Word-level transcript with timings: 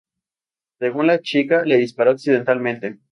Según 0.79 1.05
la 1.05 1.21
chica, 1.21 1.61
le 1.63 1.77
disparó 1.77 2.09
accidentalmente. 2.09 2.97